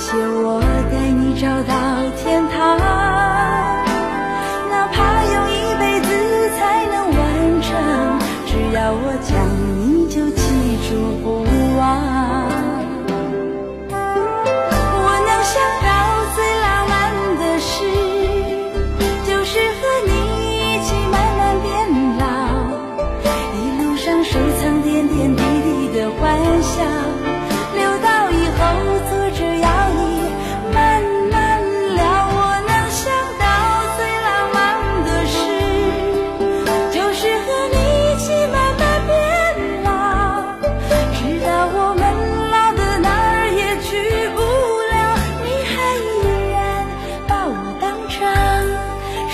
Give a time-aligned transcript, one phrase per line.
[0.00, 0.49] 写我。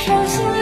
[0.06, 0.55] 手心。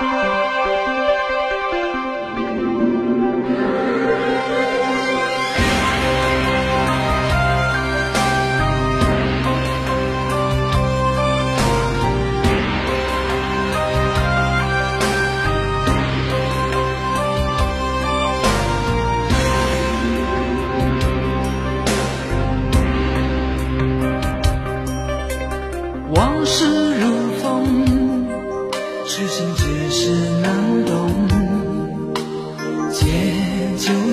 [0.00, 0.49] Música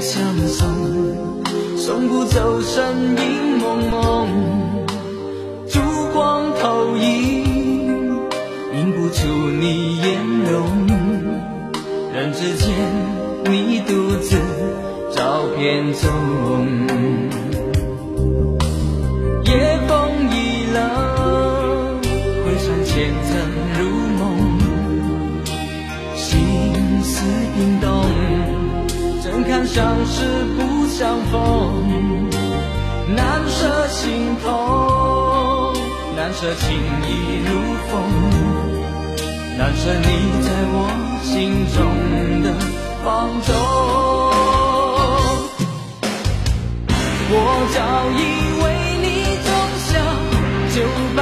[0.07, 0.69] 相送
[1.75, 4.85] 送不走身影蒙蒙
[5.67, 5.81] 烛
[6.13, 7.43] 光投影
[8.73, 9.27] 映不出
[9.59, 10.17] 你颜
[10.49, 10.87] 容
[12.15, 12.73] 仍只见
[13.51, 14.37] 你独自
[15.13, 17.26] 照片中。
[29.67, 30.23] 相识
[30.57, 31.35] 不相逢，
[33.15, 34.49] 难舍心痛，
[36.15, 36.65] 难舍情
[37.03, 37.09] 已
[37.45, 37.49] 如
[37.89, 37.93] 风，
[39.57, 40.05] 难舍你
[40.41, 40.75] 在我
[41.21, 41.31] 心
[41.75, 41.77] 中
[42.43, 42.45] 的
[43.03, 43.05] 放
[43.41, 43.47] 纵。
[47.29, 47.33] 我
[47.75, 47.77] 早
[48.17, 48.19] 已
[48.63, 48.65] 为
[49.03, 49.05] 你
[49.43, 49.47] 种
[49.85, 49.89] 下
[50.73, 50.75] 九
[51.15, 51.19] 百。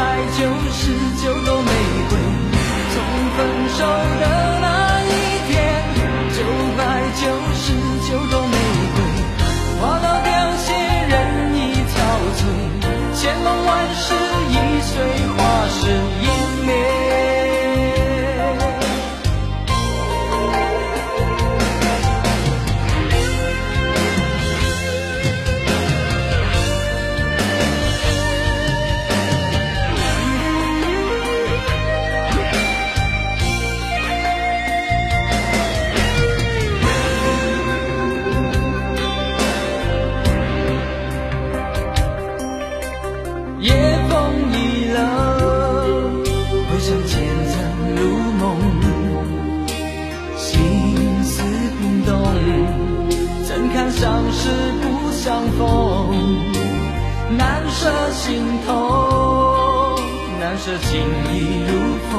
[53.97, 54.49] 相识
[54.81, 55.61] 不相逢，
[57.37, 59.95] 难舍心头，
[60.37, 60.99] 难舍情
[61.31, 61.33] 已
[61.65, 61.71] 如
[62.11, 62.13] 风，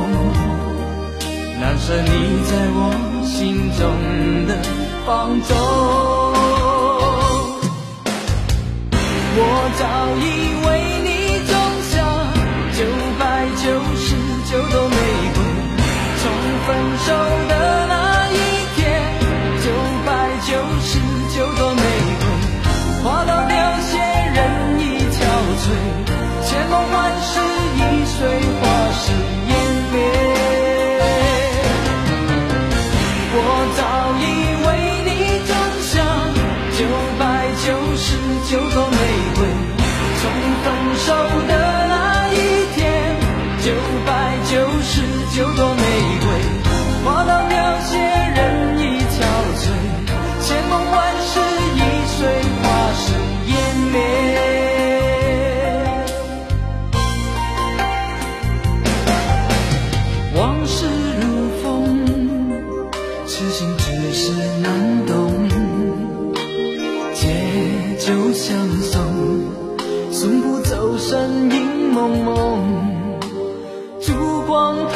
[1.60, 2.08] 难舍你
[2.44, 2.80] 在我
[3.26, 3.80] 心中
[4.46, 4.50] 的
[5.04, 5.06] 放
[5.42, 5.54] 纵。
[9.38, 9.40] 我
[9.78, 9.82] 早
[10.24, 10.35] 已。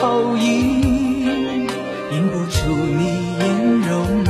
[0.00, 1.68] 投影，
[2.10, 3.42] 映不出你颜
[3.82, 4.24] 容，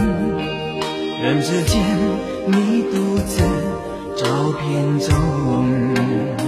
[1.22, 1.81] 人之间，
[2.46, 3.40] 你独自
[4.17, 4.26] 照
[4.58, 6.39] 片中。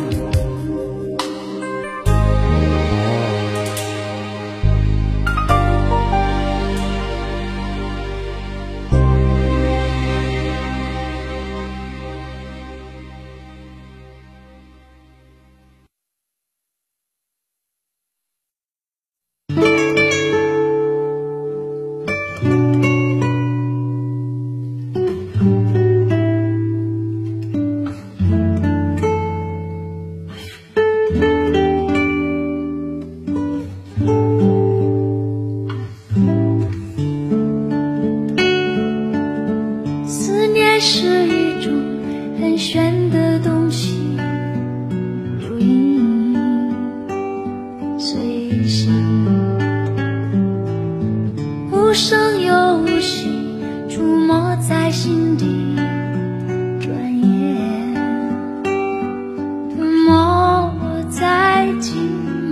[61.83, 61.91] 寂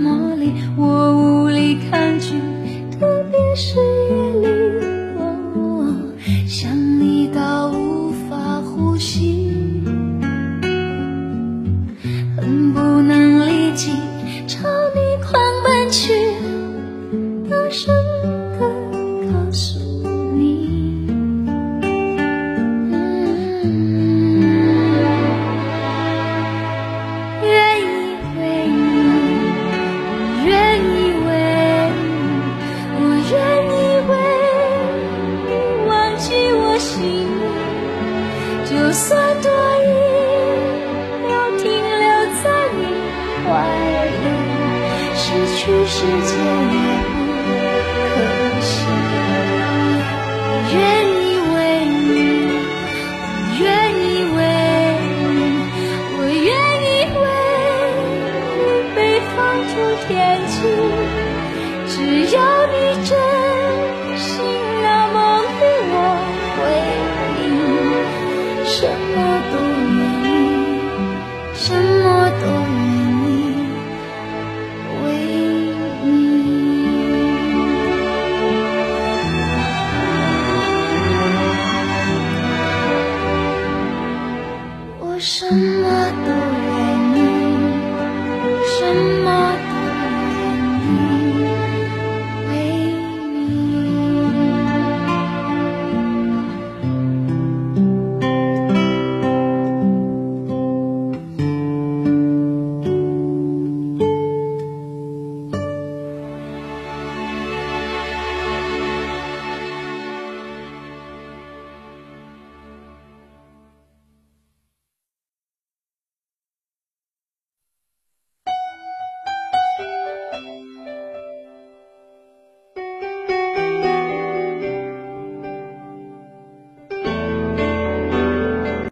[0.03, 2.33] 寞里我无力抗拒
[2.99, 3.90] 特别是
[45.15, 45.25] 失
[45.55, 46.31] 去世界
[46.71, 47.17] 也不
[48.09, 48.15] 可
[48.61, 48.69] 惜
[50.47, 50.75] 我愿
[51.21, 51.55] 意为
[51.85, 52.09] 你
[53.21, 53.23] 我
[53.59, 53.63] 愿
[54.01, 54.39] 意为
[55.19, 55.29] 你
[56.17, 56.49] 我愿
[56.83, 57.23] 意为
[58.57, 58.99] 你被
[59.35, 59.37] 放
[59.69, 59.73] 逐
[60.07, 60.09] 天
[60.47, 60.53] 际
[61.87, 61.95] 只
[62.35, 62.37] 要
[62.67, 62.75] 你
[63.05, 63.40] 真